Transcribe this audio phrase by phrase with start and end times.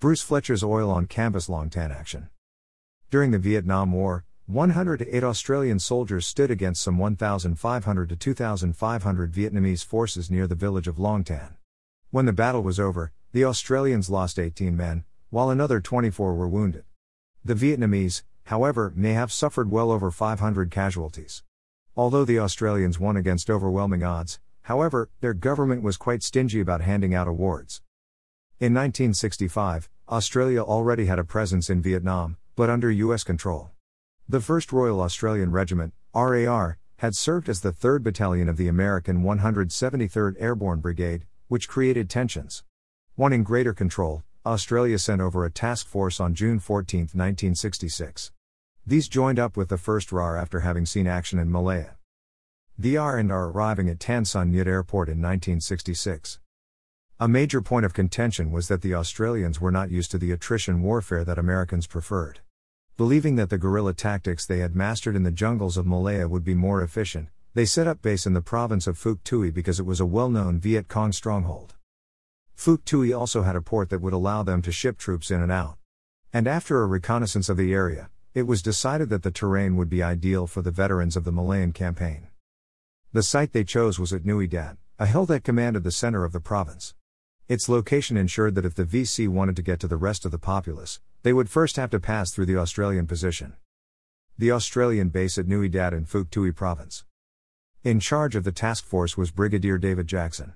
[0.00, 2.28] Bruce Fletcher's Oil on Canvas Long Tan action.
[3.10, 10.30] During the Vietnam War, 108 Australian soldiers stood against some 1,500 to 2,500 Vietnamese forces
[10.30, 11.56] near the village of Long Tan.
[12.12, 16.84] When the battle was over, the Australians lost 18 men, while another 24 were wounded.
[17.44, 21.42] The Vietnamese, however, may have suffered well over 500 casualties.
[21.96, 27.16] Although the Australians won against overwhelming odds, however, their government was quite stingy about handing
[27.16, 27.82] out awards.
[28.60, 33.22] In 1965, Australia already had a presence in Vietnam, but under U.S.
[33.22, 33.70] control.
[34.28, 39.22] The 1st Royal Australian Regiment, RAR, had served as the 3rd Battalion of the American
[39.22, 42.64] 173rd Airborne Brigade, which created tensions.
[43.16, 48.32] Wanting greater control, Australia sent over a task force on June 14, 1966.
[48.84, 51.94] These joined up with the 1st RAR after having seen action in Malaya.
[52.76, 56.40] The R and R arriving at Tan Son Nhut Airport in 1966.
[57.20, 60.82] A major point of contention was that the Australians were not used to the attrition
[60.82, 62.38] warfare that Americans preferred.
[62.96, 66.54] Believing that the guerrilla tactics they had mastered in the jungles of Malaya would be
[66.54, 69.98] more efficient, they set up base in the province of Phuoc Tuy because it was
[69.98, 71.74] a well known Viet Cong stronghold.
[72.56, 75.50] Phuoc Tuy also had a port that would allow them to ship troops in and
[75.50, 75.76] out.
[76.32, 80.04] And after a reconnaissance of the area, it was decided that the terrain would be
[80.04, 82.28] ideal for the veterans of the Malayan campaign.
[83.12, 86.30] The site they chose was at Nui Dat, a hill that commanded the center of
[86.30, 86.94] the province.
[87.48, 90.38] Its location ensured that if the VC wanted to get to the rest of the
[90.38, 93.54] populace, they would first have to pass through the Australian position.
[94.36, 97.06] The Australian base at Nui Dat in Tuy province.
[97.82, 100.52] In charge of the task force was Brigadier David Jackson.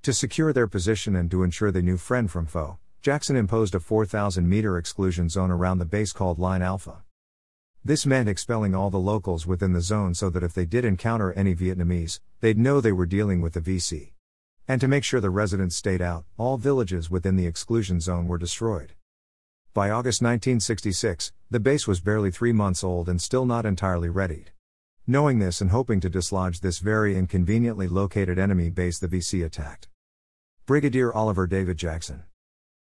[0.00, 3.80] To secure their position and to ensure they knew friend from foe, Jackson imposed a
[3.80, 7.02] 4,000 meter exclusion zone around the base called Line Alpha.
[7.84, 11.34] This meant expelling all the locals within the zone so that if they did encounter
[11.34, 14.12] any Vietnamese, they'd know they were dealing with the VC.
[14.70, 18.38] And to make sure the residents stayed out, all villages within the exclusion zone were
[18.38, 18.92] destroyed.
[19.74, 24.52] By August 1966, the base was barely three months old and still not entirely readied.
[25.08, 29.88] Knowing this and hoping to dislodge this very inconveniently located enemy base, the VC attacked.
[30.66, 32.22] Brigadier Oliver David Jackson.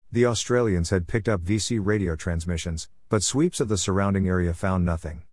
[0.10, 4.86] The Australians had picked up VC radio transmissions, but sweeps of the surrounding area found
[4.86, 5.24] nothing.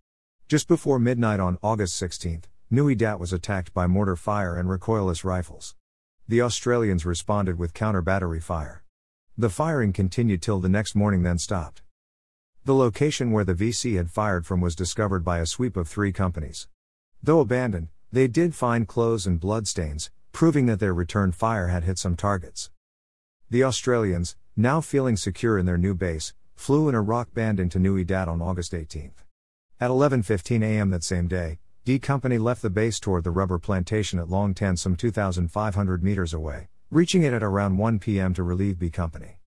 [0.49, 5.23] Just before midnight on August 16, Nui Dat was attacked by mortar fire and recoilless
[5.23, 5.73] rifles.
[6.25, 8.83] The Australians responded with counter battery fire.
[9.37, 11.81] The firing continued till the next morning, then stopped.
[12.63, 16.13] The location where the VC had fired from was discovered by a sweep of three
[16.13, 16.69] companies.
[17.21, 21.97] Though abandoned, they did find clothes and bloodstains, proving that their return fire had hit
[21.97, 22.71] some targets.
[23.49, 27.79] The Australians, now feeling secure in their new base, flew in a rock band into
[27.79, 29.11] Nui Dat on August 18.
[29.81, 30.89] At 11:15 a.m.
[30.91, 34.77] that same day, D Company left the base toward the rubber plantation at Long Tan
[34.77, 38.33] some 2,500 meters away, reaching it at around 1 p.m.
[38.35, 39.39] to relieve B Company.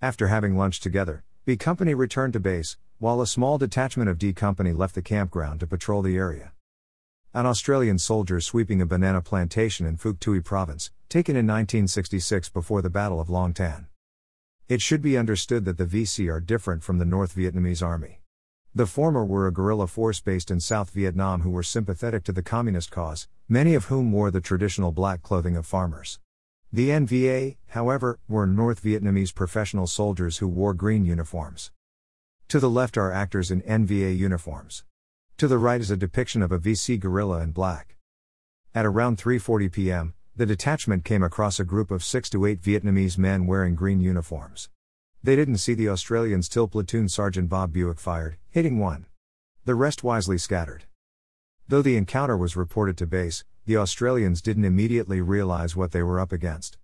[0.00, 4.32] After having lunch together, B Company returned to base, while a small detachment of D
[4.32, 6.52] Company left the campground to patrol the area.
[7.34, 12.88] An Australian soldier sweeping a banana plantation in Tuy province, taken in 1966 before the
[12.88, 13.88] Battle of Long Tan.
[14.68, 18.19] It should be understood that the VC are different from the North Vietnamese Army.
[18.72, 22.40] The former were a guerrilla force based in South Vietnam who were sympathetic to the
[22.42, 26.20] communist cause, many of whom wore the traditional black clothing of farmers.
[26.72, 31.72] The NVA, however, were North Vietnamese professional soldiers who wore green uniforms.
[32.46, 34.84] To the left are actors in NVA uniforms.
[35.38, 37.96] To the right is a depiction of a VC guerrilla in black.
[38.72, 43.18] At around 3:40 p.m., the detachment came across a group of 6 to 8 Vietnamese
[43.18, 44.68] men wearing green uniforms.
[45.22, 49.06] They didn't see the Australians till platoon sergeant Bob Buick fired, hitting one.
[49.64, 50.84] The rest wisely scattered.
[51.68, 56.18] Though the encounter was reported to base, the Australians didn't immediately realize what they were
[56.18, 56.78] up against.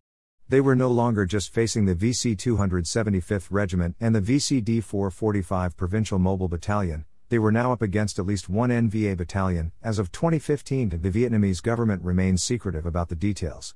[0.48, 6.18] They were no longer just facing the VC 275th Regiment and the VCD 445 Provincial
[6.18, 9.72] Mobile Battalion, they were now up against at least one NVA battalion.
[9.82, 13.74] As of 2015, the Vietnamese government remains secretive about the details.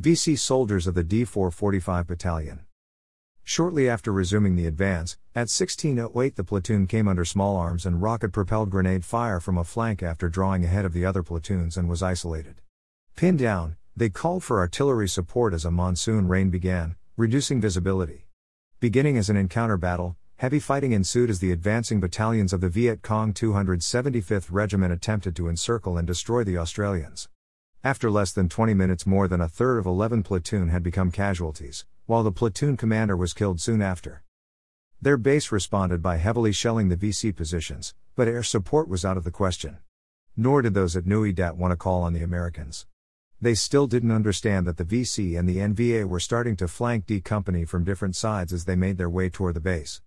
[0.00, 2.60] VC soldiers of the D 445 Battalion.
[3.44, 8.30] Shortly after resuming the advance, at 1608 the platoon came under small arms and rocket
[8.30, 12.02] propelled grenade fire from a flank after drawing ahead of the other platoons and was
[12.02, 12.60] isolated.
[13.16, 18.26] Pinned down, they called for artillery support as a monsoon rain began, reducing visibility.
[18.80, 23.02] Beginning as an encounter battle, heavy fighting ensued as the advancing battalions of the Viet
[23.02, 27.28] Cong 275th Regiment attempted to encircle and destroy the Australians.
[27.84, 31.84] After less than 20 minutes, more than a third of 11 platoon had become casualties,
[32.12, 34.22] while the platoon commander was killed soon after.
[35.00, 39.24] Their base responded by heavily shelling the VC positions, but air support was out of
[39.24, 39.78] the question.
[40.36, 42.86] Nor did those at Nui Dat want to call on the Americans.
[43.40, 47.22] They still didn't understand that the VC and the NVA were starting to flank D
[47.22, 50.02] Company from different sides as they made their way toward the base.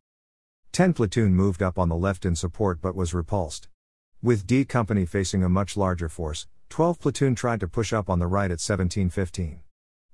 [0.73, 3.67] 10 Platoon moved up on the left in support but was repulsed.
[4.21, 8.19] With D Company facing a much larger force, 12 Platoon tried to push up on
[8.19, 9.64] the right at 1715.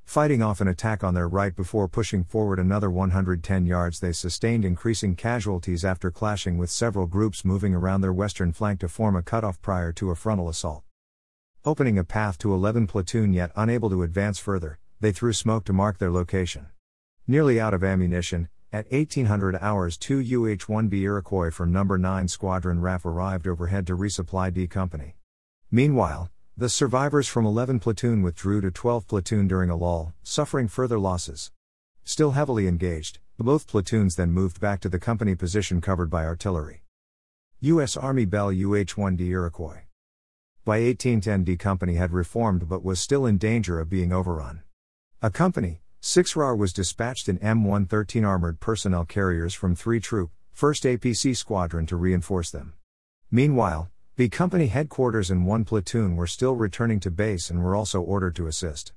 [0.03, 4.65] Fighting off an attack on their right before pushing forward another 110 yards, they sustained
[4.65, 9.21] increasing casualties after clashing with several groups moving around their western flank to form a
[9.21, 10.83] cutoff prior to a frontal assault.
[11.63, 15.73] Opening a path to 11 platoon yet unable to advance further, they threw smoke to
[15.73, 16.67] mark their location.
[17.27, 21.83] Nearly out of ammunition, at 1800 hours two UH-1B Iroquois from No.
[21.83, 25.15] 9 Squadron RAAF arrived overhead to resupply D Company.
[25.69, 30.99] Meanwhile, the survivors from 11 platoon withdrew to 12 platoon during a lull, suffering further
[30.99, 31.51] losses.
[32.03, 36.83] Still heavily engaged, both platoons then moved back to the company position covered by artillery.
[37.61, 37.95] U.S.
[37.95, 39.83] Army Bell UH-1D Iroquois
[40.63, 44.61] by 1810 D Company had reformed but was still in danger of being overrun.
[45.19, 50.99] A company, 6 RAR was dispatched in M113 armored personnel carriers from 3 Troop, 1st
[50.99, 52.73] APC Squadron to reinforce them.
[53.31, 53.89] Meanwhile,
[54.21, 58.35] B Company headquarters and 1 platoon were still returning to base and were also ordered
[58.35, 58.93] to assist.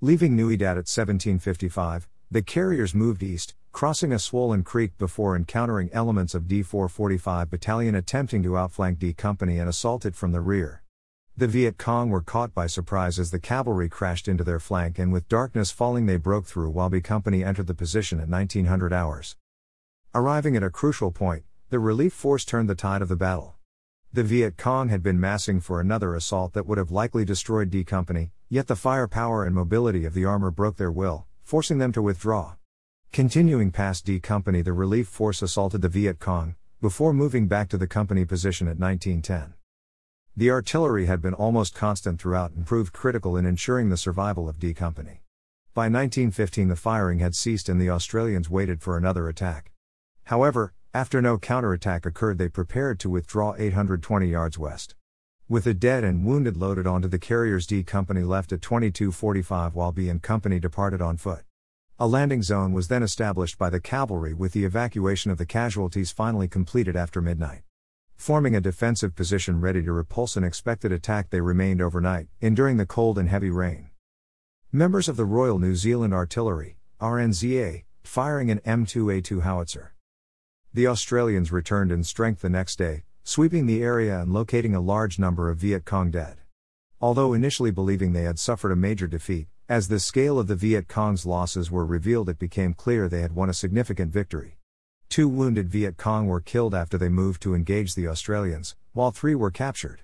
[0.00, 5.90] Leaving Nui Dat at 1755, the carriers moved east, crossing a swollen creek before encountering
[5.92, 10.82] elements of D445 Battalion attempting to outflank D Company and assault it from the rear.
[11.36, 15.12] The Viet Cong were caught by surprise as the cavalry crashed into their flank and
[15.12, 19.36] with darkness falling they broke through while B Company entered the position at 1900 hours.
[20.16, 23.53] Arriving at a crucial point, the relief force turned the tide of the battle.
[24.14, 27.82] The Viet Cong had been massing for another assault that would have likely destroyed D
[27.82, 32.00] Company, yet the firepower and mobility of the armor broke their will, forcing them to
[32.00, 32.54] withdraw.
[33.10, 37.76] Continuing past D Company, the relief force assaulted the Viet Cong, before moving back to
[37.76, 39.54] the company position at 1910.
[40.36, 44.60] The artillery had been almost constant throughout and proved critical in ensuring the survival of
[44.60, 45.22] D Company.
[45.74, 49.72] By 1915, the firing had ceased and the Australians waited for another attack.
[50.26, 54.94] However, after no counterattack occurred, they prepared to withdraw 820 yards west.
[55.48, 59.90] With the dead and wounded loaded onto the carriers, D Company left at 2245 while
[59.90, 61.42] B and Company departed on foot.
[61.98, 66.12] A landing zone was then established by the cavalry with the evacuation of the casualties
[66.12, 67.62] finally completed after midnight.
[68.14, 72.86] Forming a defensive position ready to repulse an expected attack, they remained overnight, enduring the
[72.86, 73.90] cold and heavy rain.
[74.70, 79.93] Members of the Royal New Zealand Artillery, RNZA, firing an M2A2 howitzer.
[80.74, 85.20] The Australians returned in strength the next day, sweeping the area and locating a large
[85.20, 86.38] number of Viet Cong dead.
[87.00, 90.88] Although initially believing they had suffered a major defeat, as the scale of the Viet
[90.88, 94.58] Cong's losses were revealed, it became clear they had won a significant victory.
[95.08, 99.36] Two wounded Viet Cong were killed after they moved to engage the Australians, while three
[99.36, 100.02] were captured.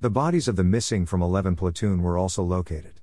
[0.00, 3.02] The bodies of the missing from 11 platoon were also located.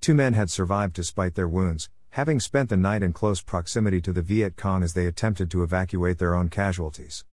[0.00, 4.12] Two men had survived despite their wounds, having spent the night in close proximity to
[4.12, 7.24] the Viet Cong as they attempted to evacuate their own casualties.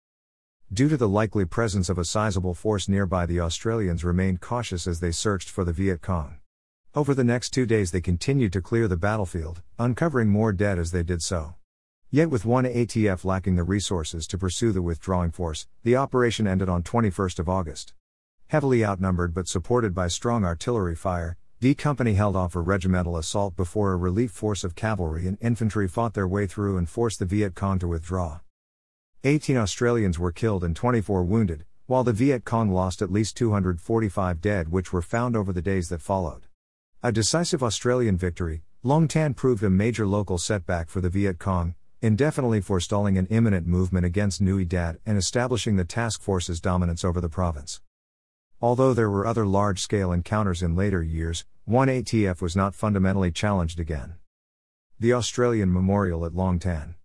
[0.73, 5.01] Due to the likely presence of a sizable force nearby, the Australians remained cautious as
[5.01, 6.37] they searched for the Viet Cong.
[6.95, 10.93] Over the next two days, they continued to clear the battlefield, uncovering more dead as
[10.93, 11.57] they did so.
[12.13, 16.69] Yet with one ATF lacking the resources to pursue the withdrawing force, the operation ended
[16.69, 17.95] on 21st of August.
[18.47, 23.57] Heavily outnumbered but supported by strong artillery fire, D Company held off a regimental assault
[23.57, 27.25] before a relief force of cavalry and infantry fought their way through and forced the
[27.25, 28.39] Viet Cong to withdraw.
[29.25, 34.41] 18 Australians were killed and 24 wounded, while the Viet Cong lost at least 245
[34.41, 36.43] dead, which were found over the days that followed.
[37.03, 41.75] A decisive Australian victory, Long Tan proved a major local setback for the Viet Cong,
[42.01, 47.21] indefinitely forestalling an imminent movement against Nui Dat and establishing the task force's dominance over
[47.21, 47.81] the province.
[48.61, 53.31] Although there were other large scale encounters in later years, 1 ATF was not fundamentally
[53.31, 54.15] challenged again.
[54.99, 56.97] The Australian Memorial at Long Tan.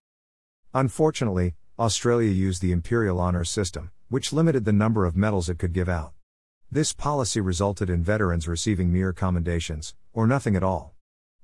[0.73, 5.73] Unfortunately, Australia used the Imperial Honours System, which limited the number of medals it could
[5.73, 6.13] give out.
[6.71, 10.95] This policy resulted in veterans receiving mere commendations, or nothing at all.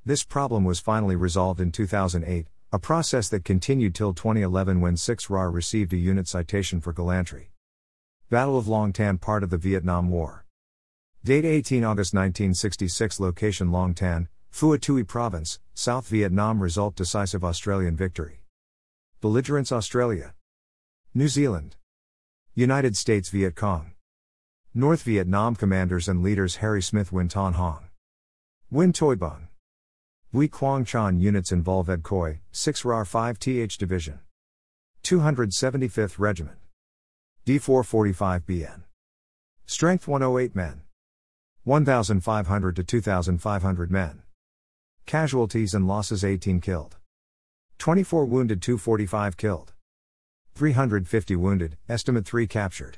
[0.04, 5.30] This problem was finally resolved in 2008, a process that continued till 2011 when 6
[5.30, 7.52] RAR received a unit citation for gallantry.
[8.32, 10.46] Battle of Long Tan part of the Vietnam War.
[11.24, 17.96] Date 18 August 1966 Location Long Tan, Phuoc Tuy Province, South Vietnam Result Decisive Australian
[17.96, 18.44] victory.
[19.20, 20.36] Belligerents Australia.
[21.16, 21.76] New Zealand.
[22.54, 23.94] United States Viet Cong.
[24.76, 27.86] North Vietnam commanders and leaders Harry Smith Nguyen Thanh Hong.
[28.72, 29.48] Nguyen Thoi Bung.
[30.32, 34.20] Wei Quang Chan units involve Ed Khoi, 6 RAR 5 TH Division.
[35.04, 36.59] 275th Regiment.
[37.46, 38.82] D445 BN.
[39.66, 40.82] Strength 108 men.
[41.64, 44.22] 1,500 to 2,500 men.
[45.06, 46.98] Casualties and losses 18 killed.
[47.78, 49.74] 24 wounded, 245 killed.
[50.56, 52.98] 350 wounded, estimate 3 captured.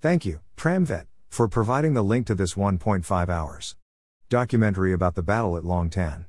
[0.00, 3.76] Thank you, Pramvet, for providing the link to this 1.5 hours
[4.30, 6.24] documentary about the battle at Long Tan.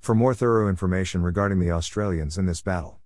[0.00, 2.98] For more thorough information regarding the Australians in this battle,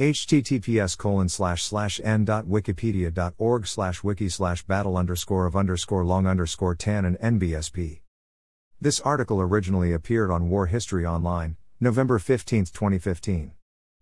[0.00, 7.04] https colon slash slash n.wikipedia.org slash wiki slash battle underscore of underscore long underscore tan
[7.04, 8.00] and nbsp.
[8.80, 13.52] This article originally appeared on War History Online, November 15, 2015.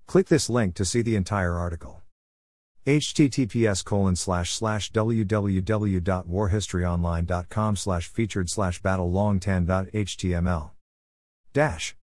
[0.06, 2.02] Click this link to see the entire article.
[2.86, 9.40] https colon slash slash www.warhistoryonline.com slash featured slash battle long.
[11.52, 11.96] Dash.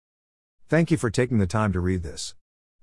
[0.67, 2.35] Thank you for taking the time to read this.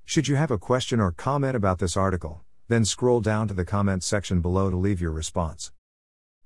[0.10, 3.64] Should you have a question or comment about this article, then scroll down to the
[3.64, 5.72] comments section below to leave your response.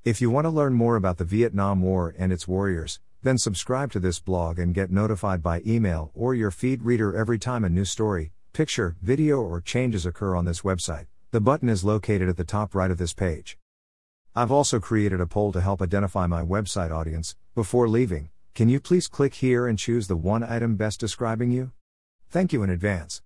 [0.03, 3.89] If you want to learn more about the Vietnam War and its warriors, then subscribe
[3.93, 7.69] to this blog and get notified by email or your feed reader every time a
[7.69, 11.05] new story, picture, video, or changes occur on this website.
[11.31, 13.57] The button is located at the top right of this page.
[14.35, 17.37] I've also created a poll to help identify my website audience.
[17.55, 21.71] Before leaving, can you please click here and choose the one item best describing you?
[22.29, 23.21] Thank you in advance.